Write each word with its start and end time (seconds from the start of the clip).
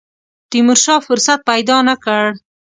تیمورشاه 0.49 0.99
فرصت 1.07 1.39
پیدا 1.49 1.77
نه 1.87 1.95
کړ. 2.03 2.23